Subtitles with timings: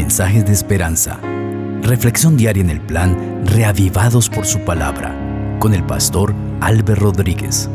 [0.00, 1.20] mensajes de esperanza.
[1.82, 5.14] Reflexión diaria en el plan Reavivados por su palabra
[5.60, 7.68] con el pastor Álvaro Rodríguez.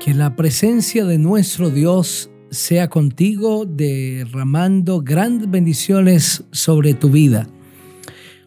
[0.00, 7.48] Que la presencia de nuestro Dios sea contigo, derramando grandes bendiciones sobre tu vida.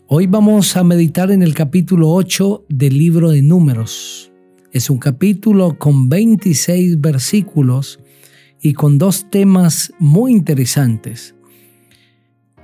[0.08, 4.32] Hoy vamos a meditar en el capítulo 8 del libro de Números.
[4.72, 8.00] Es un capítulo con 26 versículos
[8.62, 11.36] y con dos temas muy interesantes.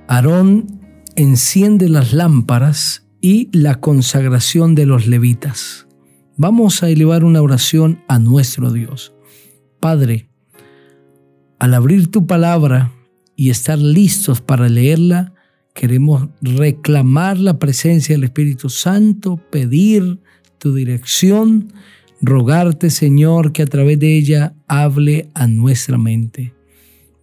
[0.06, 0.80] Aarón
[1.16, 5.86] enciende las lámparas y la consagración de los levitas.
[6.36, 9.12] Vamos a elevar una oración a nuestro Dios.
[9.80, 10.28] Padre,
[11.58, 12.92] al abrir tu palabra
[13.34, 15.34] y estar listos para leerla,
[15.74, 20.20] queremos reclamar la presencia del Espíritu Santo, pedir
[20.58, 21.72] tu dirección,
[22.20, 26.54] rogarte, Señor, que a través de ella hable a nuestra mente.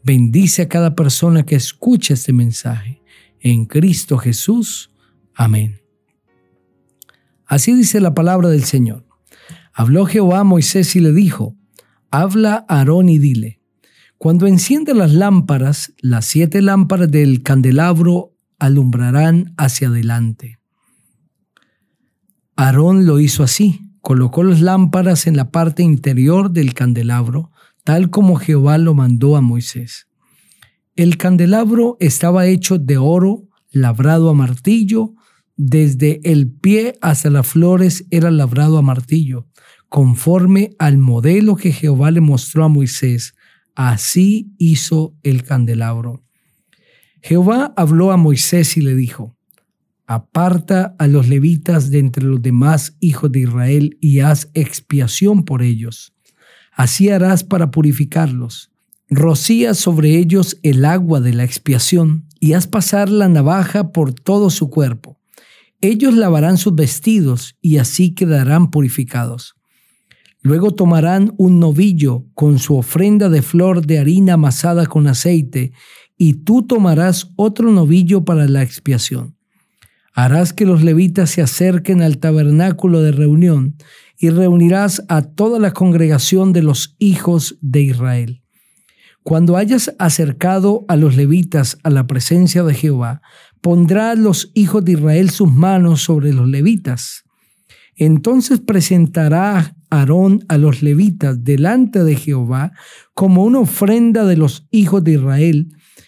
[0.03, 3.01] Bendice a cada persona que escucha este mensaje.
[3.39, 4.91] En Cristo Jesús.
[5.33, 5.81] Amén.
[7.45, 9.05] Así dice la palabra del Señor.
[9.73, 11.55] Habló Jehová a Moisés y le dijo,
[12.09, 13.59] Habla a Aarón y dile,
[14.17, 20.59] cuando encienda las lámparas, las siete lámparas del candelabro alumbrarán hacia adelante.
[22.55, 27.49] Aarón lo hizo así colocó las lámparas en la parte interior del candelabro,
[27.83, 30.05] tal como Jehová lo mandó a Moisés.
[30.95, 35.15] El candelabro estaba hecho de oro, labrado a martillo,
[35.57, 39.47] desde el pie hasta las flores era labrado a martillo,
[39.89, 43.33] conforme al modelo que Jehová le mostró a Moisés.
[43.73, 46.21] Así hizo el candelabro.
[47.23, 49.34] Jehová habló a Moisés y le dijo,
[50.07, 55.63] Aparta a los levitas de entre los demás hijos de Israel y haz expiación por
[55.63, 56.13] ellos.
[56.71, 58.71] Así harás para purificarlos.
[59.09, 64.51] Rocía sobre ellos el agua de la expiación y haz pasar la navaja por todo
[64.51, 65.19] su cuerpo.
[65.81, 69.55] Ellos lavarán sus vestidos y así quedarán purificados.
[70.41, 75.71] Luego tomarán un novillo con su ofrenda de flor de harina amasada con aceite,
[76.17, 79.35] y tú tomarás otro novillo para la expiación
[80.15, 83.75] harás que los levitas se acerquen al tabernáculo de reunión
[84.17, 88.41] y reunirás a toda la congregación de los hijos de Israel.
[89.23, 93.21] Cuando hayas acercado a los levitas a la presencia de Jehová,
[93.59, 97.23] pondrá los hijos de Israel sus manos sobre los levitas.
[97.97, 102.71] Entonces presentará Aarón a los levitas delante de Jehová
[103.13, 105.67] como una ofrenda de los hijos de Israel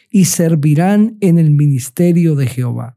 [0.09, 2.96] y servirán en el ministerio de Jehová.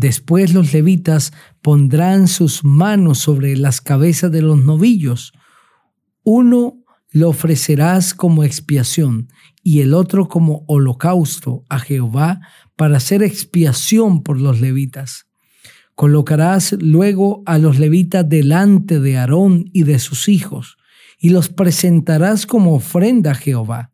[0.00, 5.32] Después los levitas pondrán sus manos sobre las cabezas de los novillos.
[6.22, 9.26] Uno lo ofrecerás como expiación
[9.64, 12.40] y el otro como holocausto a Jehová
[12.76, 15.26] para hacer expiación por los levitas.
[15.96, 20.76] Colocarás luego a los levitas delante de Aarón y de sus hijos
[21.18, 23.90] y los presentarás como ofrenda a Jehová.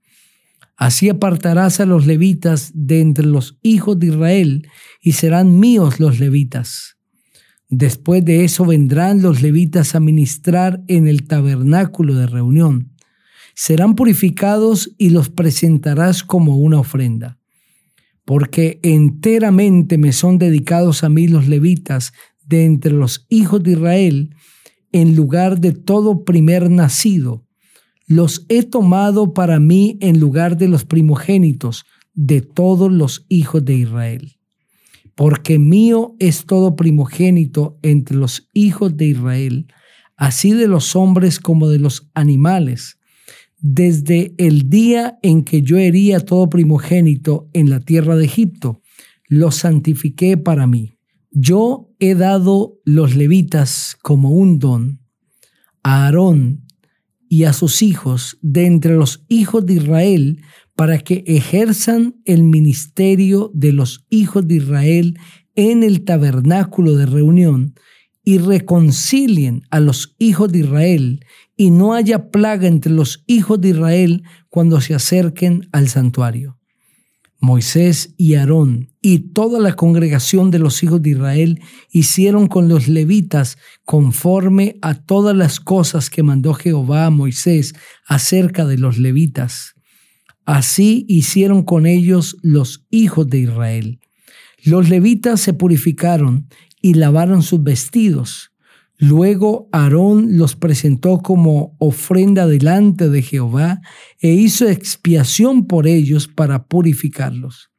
[0.76, 4.68] Así apartarás a los levitas de entre los hijos de Israel,
[5.00, 6.96] y serán míos los levitas.
[7.68, 12.92] Después de eso vendrán los levitas a ministrar en el tabernáculo de reunión.
[13.54, 17.38] Serán purificados y los presentarás como una ofrenda.
[18.24, 22.12] Porque enteramente me son dedicados a mí los levitas
[22.46, 24.34] de entre los hijos de Israel,
[24.92, 27.43] en lugar de todo primer nacido,
[28.06, 33.74] los he tomado para mí en lugar de los primogénitos de todos los hijos de
[33.74, 34.36] Israel.
[35.14, 39.66] Porque mío es todo primogénito entre los hijos de Israel,
[40.16, 42.98] así de los hombres como de los animales,
[43.58, 48.82] desde el día en que yo hería todo primogénito en la tierra de Egipto,
[49.26, 50.98] lo santifiqué para mí.
[51.30, 55.00] Yo he dado los levitas como un don
[55.82, 56.63] a Aarón
[57.28, 60.42] y a sus hijos de entre los hijos de Israel
[60.74, 65.18] para que ejerzan el ministerio de los hijos de Israel
[65.54, 67.74] en el tabernáculo de reunión
[68.24, 71.24] y reconcilien a los hijos de Israel
[71.56, 76.58] y no haya plaga entre los hijos de Israel cuando se acerquen al santuario.
[77.44, 81.60] Moisés y Aarón y toda la congregación de los hijos de Israel
[81.92, 87.74] hicieron con los levitas conforme a todas las cosas que mandó Jehová a Moisés
[88.06, 89.74] acerca de los levitas.
[90.46, 94.00] Así hicieron con ellos los hijos de Israel.
[94.64, 96.48] Los levitas se purificaron
[96.80, 98.53] y lavaron sus vestidos.
[98.98, 103.80] Luego Aarón los presentó como ofrenda delante de Jehová
[104.20, 107.70] e hizo expiación por ellos para purificarlos.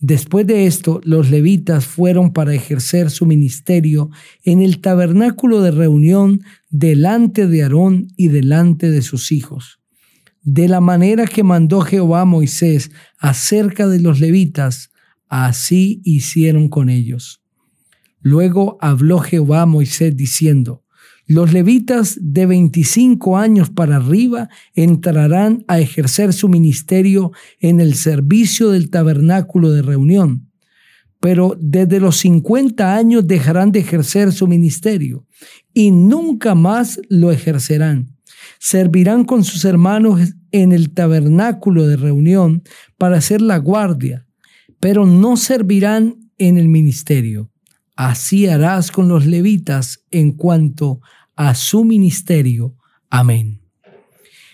[0.00, 4.10] Después de esto, los levitas fueron para ejercer su ministerio
[4.44, 6.40] en el tabernáculo de reunión
[6.70, 9.80] delante de Aarón y delante de sus hijos.
[10.42, 14.92] De la manera que mandó Jehová a Moisés acerca de los levitas,
[15.28, 17.42] así hicieron con ellos.
[18.30, 20.84] Luego habló Jehová a Moisés diciendo,
[21.26, 28.68] los levitas de 25 años para arriba entrarán a ejercer su ministerio en el servicio
[28.68, 30.50] del tabernáculo de reunión,
[31.20, 35.26] pero desde los 50 años dejarán de ejercer su ministerio
[35.72, 38.14] y nunca más lo ejercerán.
[38.58, 42.62] Servirán con sus hermanos en el tabernáculo de reunión
[42.98, 44.26] para hacer la guardia,
[44.80, 47.50] pero no servirán en el ministerio
[47.98, 51.00] Así harás con los levitas en cuanto
[51.34, 52.76] a su ministerio.
[53.10, 53.60] Amén.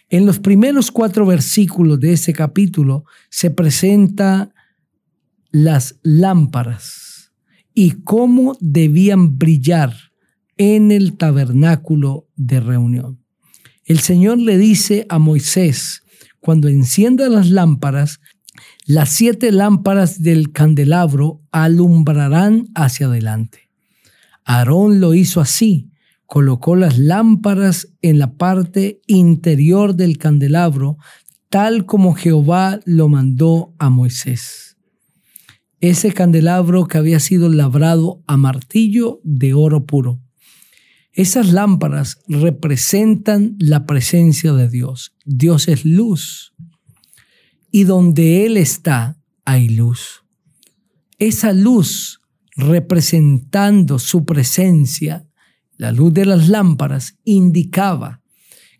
[0.08, 4.54] En los primeros cuatro versículos de ese capítulo se presenta
[5.50, 7.32] las lámparas
[7.74, 9.94] y cómo debían brillar
[10.56, 13.22] en el tabernáculo de reunión.
[13.84, 16.02] El Señor le dice a Moisés,
[16.40, 18.20] cuando encienda las lámparas,
[18.86, 23.70] las siete lámparas del candelabro alumbrarán hacia adelante.
[24.44, 25.90] Aarón lo hizo así,
[26.26, 30.98] colocó las lámparas en la parte interior del candelabro,
[31.48, 34.76] tal como Jehová lo mandó a Moisés.
[35.80, 40.20] Ese candelabro que había sido labrado a martillo de oro puro.
[41.12, 45.14] Esas lámparas representan la presencia de Dios.
[45.24, 46.53] Dios es luz
[47.74, 50.22] y donde Él está hay luz.
[51.18, 52.20] Esa luz
[52.54, 55.26] representando su presencia,
[55.76, 58.22] la luz de las lámparas, indicaba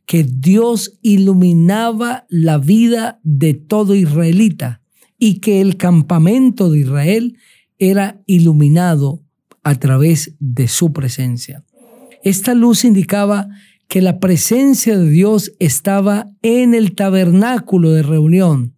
[0.06, 4.80] que Dios iluminaba la vida de todo israelita
[5.18, 7.36] y que el campamento de Israel
[7.78, 9.24] era iluminado
[9.64, 11.64] a través de su presencia.
[12.22, 13.48] Esta luz indicaba
[13.88, 18.73] que la presencia de Dios estaba en el tabernáculo de reunión,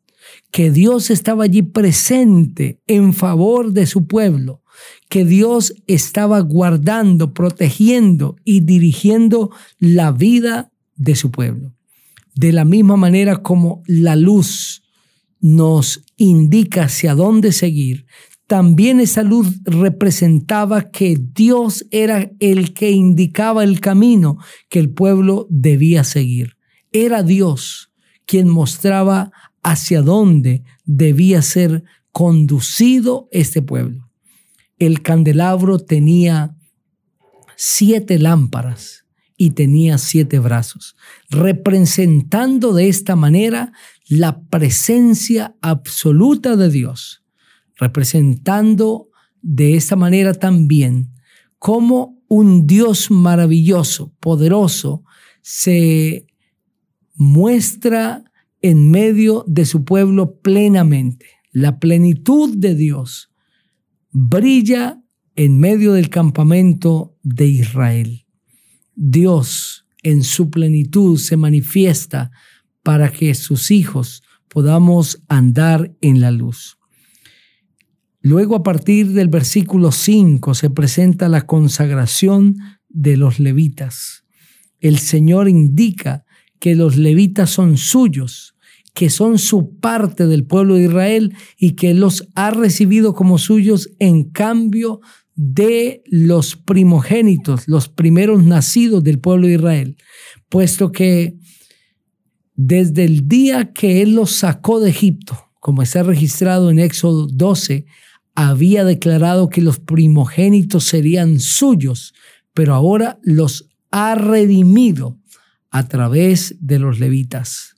[0.51, 4.63] que Dios estaba allí presente en favor de su pueblo,
[5.09, 11.75] que Dios estaba guardando, protegiendo y dirigiendo la vida de su pueblo.
[12.35, 14.83] De la misma manera como la luz
[15.41, 18.07] nos indica hacia dónde seguir,
[18.47, 24.39] también esa luz representaba que Dios era el que indicaba el camino
[24.69, 26.57] que el pueblo debía seguir.
[26.93, 27.91] Era Dios
[28.25, 29.33] quien mostraba
[29.67, 31.83] hacia dónde debía ser
[32.13, 34.09] conducido este pueblo.
[34.79, 36.57] El candelabro tenía
[37.57, 40.95] siete lámparas y tenía siete brazos,
[41.31, 43.73] representando de esta manera
[44.09, 47.25] la presencia absoluta de Dios,
[47.75, 49.09] representando
[49.43, 51.13] de esta manera también
[51.59, 55.03] cómo un Dios maravilloso, poderoso,
[55.43, 56.29] se
[57.15, 58.26] muestra
[58.69, 61.27] en medio de su pueblo plenamente.
[61.53, 63.31] La plenitud de Dios
[64.11, 65.01] brilla
[65.37, 68.27] en medio del campamento de Israel.
[68.97, 72.33] Dios en su plenitud se manifiesta
[72.83, 76.77] para que sus hijos podamos andar en la luz.
[78.21, 82.57] Luego a partir del versículo 5 se presenta la consagración
[82.89, 84.25] de los levitas.
[84.81, 86.25] El Señor indica
[86.59, 88.56] que los levitas son suyos
[88.97, 93.91] que son su parte del pueblo de Israel y que los ha recibido como suyos
[93.99, 95.03] en cambio
[95.35, 99.97] de los primogénitos, los primeros nacidos del pueblo de Israel,
[100.49, 101.37] puesto que
[102.55, 107.85] desde el día que Él los sacó de Egipto, como está registrado en Éxodo 12,
[108.35, 112.15] había declarado que los primogénitos serían suyos,
[112.55, 115.21] pero ahora los ha redimido
[115.69, 117.76] a través de los levitas.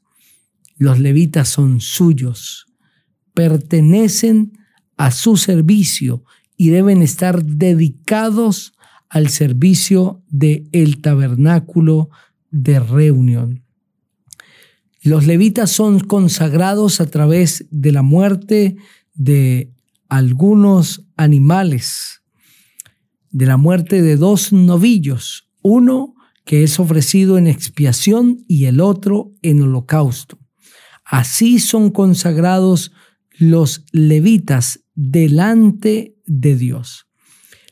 [0.79, 2.67] Los levitas son suyos,
[3.35, 4.53] pertenecen
[4.97, 6.25] a su servicio
[6.57, 8.75] y deben estar dedicados
[9.09, 12.11] al servicio del el tabernáculo
[12.51, 13.65] de reunión.
[15.03, 18.77] Los levitas son consagrados a través de la muerte
[19.15, 19.73] de
[20.09, 22.23] algunos animales,
[23.31, 29.33] de la muerte de dos novillos, uno que es ofrecido en expiación y el otro
[29.43, 30.39] en holocausto.
[31.09, 32.93] Así son consagrados
[33.39, 37.07] los levitas delante de Dios.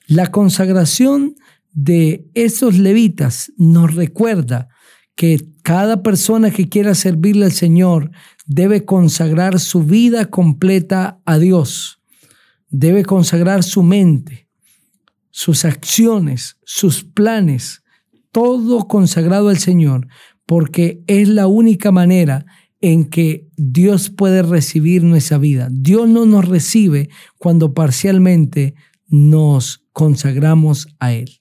[0.06, 1.36] La consagración
[1.72, 4.68] de esos levitas nos recuerda
[5.16, 8.10] que cada persona que quiera servirle al Señor
[8.46, 12.00] debe consagrar su vida completa a Dios,
[12.70, 14.48] debe consagrar su mente,
[15.30, 17.82] sus acciones, sus planes,
[18.32, 20.08] todo consagrado al Señor,
[20.46, 22.46] porque es la única manera
[22.80, 25.68] en que Dios puede recibir nuestra vida.
[25.70, 28.74] Dios no nos recibe cuando parcialmente
[29.08, 31.40] nos consagramos a Él.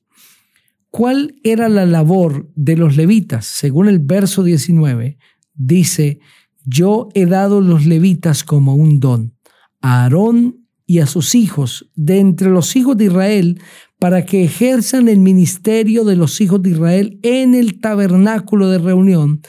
[0.89, 3.45] ¿Cuál era la labor de los levitas?
[3.45, 5.17] Según el verso 19,
[5.53, 6.19] dice,
[6.63, 9.35] yo he dado los levitas como un don
[9.81, 13.61] a Aarón y a sus hijos de entre los hijos de Israel
[13.99, 19.41] para que ejerzan el ministerio de los hijos de Israel en el tabernáculo de reunión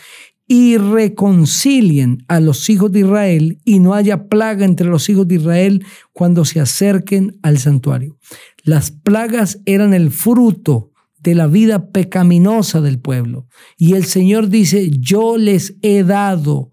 [0.48, 5.36] y reconcilien a los hijos de Israel y no haya plaga entre los hijos de
[5.36, 8.16] Israel cuando se acerquen al santuario.
[8.62, 13.48] Las plagas eran el fruto de la vida pecaminosa del pueblo.
[13.76, 16.70] Y el Señor dice, yo les he dado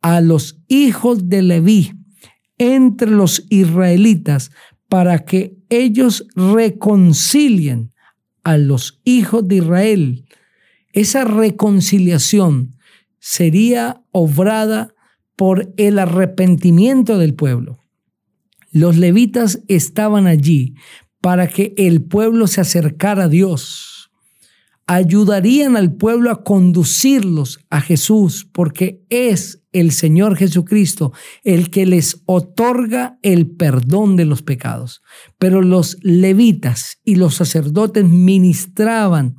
[0.00, 1.92] a los hijos de Leví
[2.58, 4.50] entre los israelitas
[4.88, 7.92] para que ellos reconcilien
[8.42, 10.24] a los hijos de Israel.
[10.92, 12.74] Esa reconciliación
[13.24, 14.94] sería obrada
[15.34, 17.78] por el arrepentimiento del pueblo.
[18.70, 20.74] Los levitas estaban allí
[21.22, 24.10] para que el pueblo se acercara a Dios.
[24.86, 31.14] Ayudarían al pueblo a conducirlos a Jesús, porque es el Señor Jesucristo
[31.44, 35.00] el que les otorga el perdón de los pecados.
[35.38, 39.36] Pero los levitas y los sacerdotes ministraban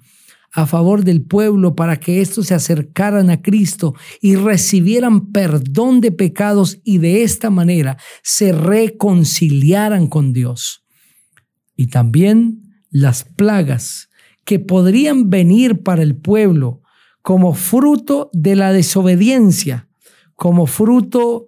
[0.56, 6.14] a favor del pueblo para que estos se acercaran a Cristo y recibieran perdón de
[6.14, 10.86] pecados y de esta manera se reconciliaran con Dios
[11.76, 14.10] y también las plagas
[14.46, 16.82] que podrían venir para el pueblo
[17.22, 19.90] como fruto de la desobediencia,
[20.36, 21.48] como fruto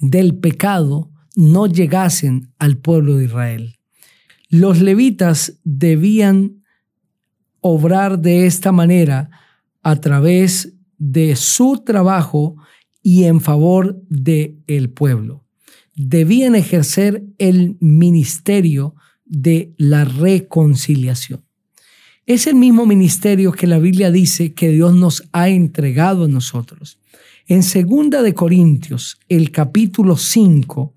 [0.00, 3.76] del pecado, no llegasen al pueblo de Israel.
[4.48, 6.63] Los levitas debían
[7.66, 9.30] obrar de esta manera
[9.82, 12.56] a través de su trabajo
[13.02, 15.46] y en favor del el pueblo.
[15.96, 18.94] Debían ejercer el ministerio
[19.24, 21.42] de la reconciliación.
[22.26, 26.98] Es el mismo ministerio que la Biblia dice que Dios nos ha entregado a nosotros.
[27.46, 30.92] En segunda de Corintios, el capítulo 5,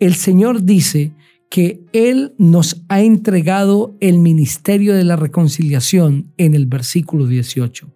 [0.00, 1.12] el Señor dice
[1.48, 7.88] que Él nos ha entregado el ministerio de la reconciliación en el versículo 18.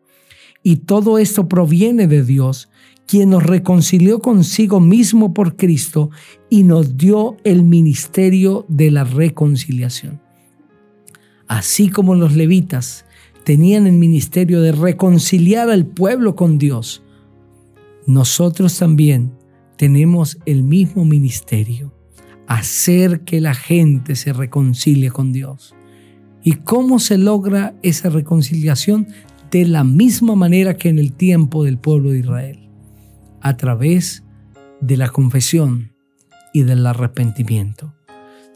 [0.63, 2.71] Y todo esto proviene de Dios,
[3.07, 6.11] quien nos reconcilió consigo mismo por Cristo
[6.49, 10.21] y nos dio el ministerio de la reconciliación.
[11.47, 13.05] Así como los levitas
[13.45, 17.03] tenían el ministerio de reconciliar al pueblo con Dios,
[18.07, 19.33] nosotros también
[19.77, 21.93] tenemos el mismo ministerio,
[22.55, 25.75] hacer que la gente se reconcilie con Dios.
[26.43, 29.09] ¿Y cómo se logra esa reconciliación?
[29.51, 32.69] De la misma manera que en el tiempo del pueblo de Israel
[33.41, 34.25] a través
[34.81, 35.93] de la confesión
[36.53, 37.95] y del arrepentimiento.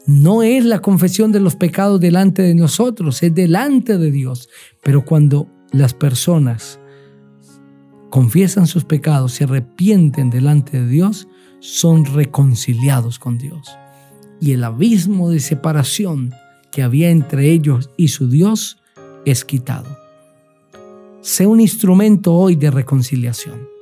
[0.05, 4.47] No es la confesión de los pecados delante de nosotros, es delante de Dios.
[4.81, 6.79] Pero cuando las personas
[8.09, 11.27] confiesan sus pecados, se arrepienten delante de Dios,
[11.59, 13.77] son reconciliados con Dios.
[14.39, 16.33] Y el abismo de separación
[16.71, 18.77] que había entre ellos y su Dios
[19.25, 19.97] es quitado.
[21.21, 23.77] Sé un instrumento hoy de reconciliación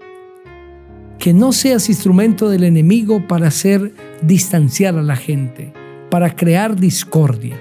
[1.20, 5.74] que no seas instrumento del enemigo para hacer distanciar a la gente,
[6.12, 7.60] para crear discordia,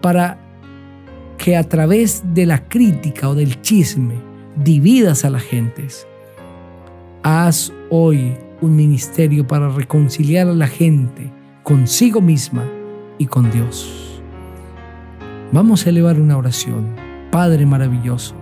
[0.00, 0.38] para
[1.36, 4.14] que a través de la crítica o del chisme
[4.56, 6.06] dividas a las gentes.
[7.22, 11.30] Haz hoy un ministerio para reconciliar a la gente
[11.64, 12.62] consigo misma
[13.18, 14.22] y con Dios.
[15.50, 16.94] Vamos a elevar una oración.
[17.32, 18.36] Padre maravilloso,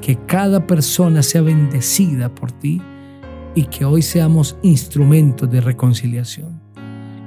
[0.00, 2.80] que cada persona sea bendecida por ti
[3.54, 6.60] y que hoy seamos instrumentos de reconciliación.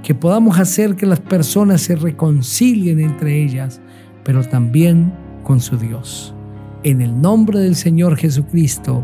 [0.04, 3.82] Que podamos hacer que las personas se reconcilien entre ellas,
[4.24, 5.12] pero también
[5.44, 6.36] con su Dios.
[6.84, 9.04] En el nombre del Señor Jesucristo.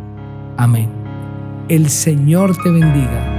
[0.58, 0.90] Amén.
[1.70, 3.39] El Señor te bendiga